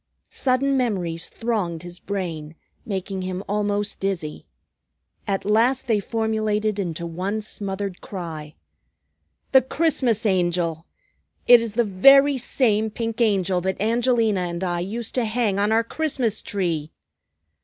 [0.29, 2.55] Sudden memories thronged his brain,
[2.87, 4.47] making him almost dizzy.
[5.27, 8.55] At last they formulated into one smothered cry.
[9.51, 10.87] "The Christmas Angel!
[11.45, 15.71] It is the very same pink Angel that Angelina and I used to hang on
[15.71, 16.91] our Christmas tree!"